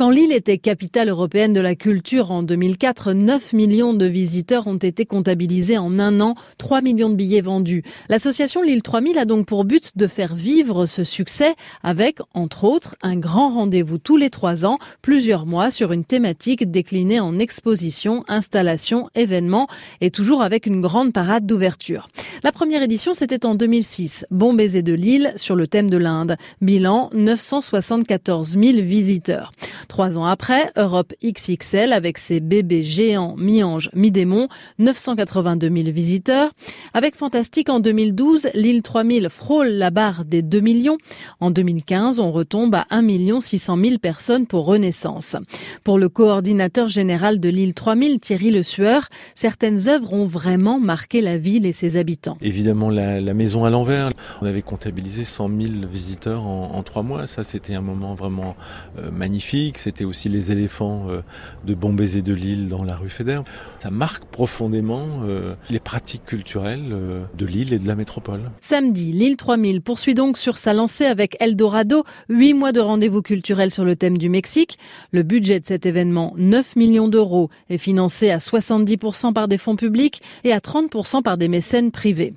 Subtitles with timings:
[0.00, 4.78] Quand Lille était capitale européenne de la culture en 2004, 9 millions de visiteurs ont
[4.78, 7.82] été comptabilisés en un an, 3 millions de billets vendus.
[8.08, 12.96] L'association Lille 3000 a donc pour but de faire vivre ce succès avec, entre autres,
[13.02, 18.24] un grand rendez-vous tous les trois ans, plusieurs mois sur une thématique déclinée en exposition,
[18.26, 19.68] installation, événements
[20.00, 22.08] et toujours avec une grande parade d'ouverture.
[22.42, 24.24] La première édition, c'était en 2006.
[24.30, 26.36] Bon baiser de Lille sur le thème de l'Inde.
[26.62, 29.52] Bilan, 974 000 visiteurs.
[29.88, 34.48] Trois ans après, Europe XXL avec ses bébés géants mi-ange, mi-démon,
[34.78, 36.50] 982 000 visiteurs.
[36.94, 40.98] Avec Fantastique en 2012, l'île 3000 frôle la barre des 2 millions.
[41.40, 45.36] En 2015, on retombe à 1 600 000 personnes pour Renaissance.
[45.84, 51.20] Pour le coordinateur général de l'île 3000, Thierry Le Sueur, certaines œuvres ont vraiment marqué
[51.20, 52.38] la ville et ses habitants.
[52.40, 54.10] Évidemment, la, maison à l'envers.
[54.42, 57.26] On avait comptabilisé 100 000 visiteurs en, trois mois.
[57.26, 58.56] Ça, c'était un moment vraiment
[58.98, 61.22] euh, magnifique c'était aussi les éléphants euh,
[61.64, 63.42] de Bombay de Lille dans la rue Fédère.
[63.78, 68.50] Ça marque profondément euh, les pratiques culturelles euh, de Lille et de la métropole.
[68.60, 73.70] Samedi, Lille 3000 poursuit donc sur sa lancée avec Eldorado, huit mois de rendez-vous culturels
[73.70, 74.78] sur le thème du Mexique.
[75.12, 79.76] Le budget de cet événement, 9 millions d'euros, est financé à 70% par des fonds
[79.76, 82.34] publics et à 30% par des mécènes privés.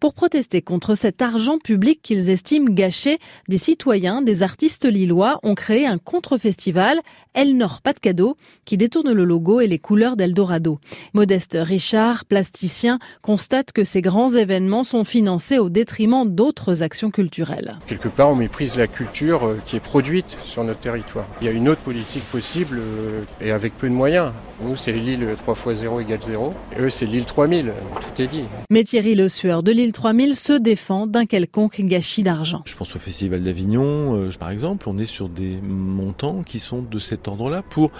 [0.00, 5.54] Pour protester contre cet argent public qu'ils estiment gâché, des citoyens, des artistes lillois ont
[5.54, 7.00] créé un contre-festival
[7.32, 10.78] Elle Nord Pas de cadeau, qui détourne le logo et les couleurs d'Eldorado.
[11.14, 17.78] Modeste Richard, plasticien, constate que ces grands événements sont financés au détriment d'autres actions culturelles.
[17.86, 21.26] Quelque part, on méprise la culture euh, qui est produite sur notre territoire.
[21.40, 24.32] Il y a une autre politique possible euh, et avec peu de moyens.
[24.62, 26.54] Nous, c'est l'île 3 x 0 égale 0.
[26.76, 27.72] Et eux, c'est l'île 3000.
[28.00, 28.44] Tout est dit.
[28.70, 32.62] Mais Thierry Le Sueur de l'île 3000 se défend d'un quelconque gâchis d'argent.
[32.64, 34.88] Je pense au Festival d'Avignon, euh, par exemple.
[34.88, 37.90] On est sur des montants qui sont de cet ordre-là pour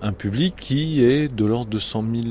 [0.00, 2.24] un public qui est de l'ordre de 100 000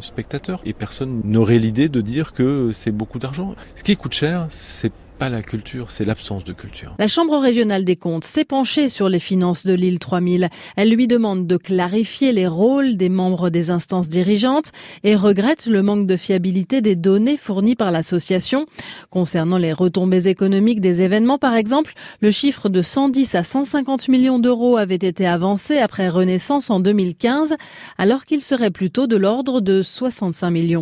[0.00, 0.60] spectateurs.
[0.64, 3.54] Et personne n'aurait l'idée de dire que c'est beaucoup d'argent.
[3.76, 4.92] Ce qui coûte cher, c'est
[5.28, 6.94] la culture, c'est l'absence de culture.
[6.98, 10.48] La Chambre régionale des comptes s'est penchée sur les finances de l'île 3000.
[10.76, 14.72] Elle lui demande de clarifier les rôles des membres des instances dirigeantes
[15.04, 18.66] et regrette le manque de fiabilité des données fournies par l'association.
[19.10, 24.38] Concernant les retombées économiques des événements, par exemple, le chiffre de 110 à 150 millions
[24.38, 27.54] d'euros avait été avancé après Renaissance en 2015,
[27.98, 30.80] alors qu'il serait plutôt de l'ordre de 65 millions.